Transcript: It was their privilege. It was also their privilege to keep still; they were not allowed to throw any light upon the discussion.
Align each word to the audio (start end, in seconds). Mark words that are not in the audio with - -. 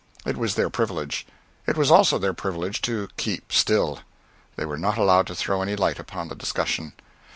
It 0.25 0.35
was 0.35 0.55
their 0.55 0.71
privilege. 0.71 1.27
It 1.67 1.77
was 1.77 1.91
also 1.91 2.17
their 2.17 2.33
privilege 2.33 2.81
to 2.81 3.07
keep 3.17 3.53
still; 3.53 3.99
they 4.55 4.65
were 4.65 4.75
not 4.75 4.97
allowed 4.97 5.27
to 5.27 5.35
throw 5.35 5.61
any 5.61 5.75
light 5.75 5.99
upon 5.99 6.27
the 6.27 6.33
discussion. 6.33 6.93